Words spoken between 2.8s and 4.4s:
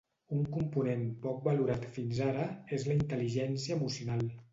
la intel·ligència emocional.